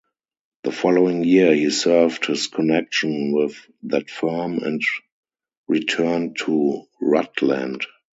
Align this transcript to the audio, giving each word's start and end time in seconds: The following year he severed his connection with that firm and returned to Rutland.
The 0.63 0.71
following 0.71 1.23
year 1.23 1.53
he 1.53 1.69
severed 1.69 2.25
his 2.25 2.47
connection 2.47 3.33
with 3.33 3.53
that 3.83 4.09
firm 4.09 4.57
and 4.63 4.81
returned 5.67 6.37
to 6.39 6.87
Rutland. 6.99 7.85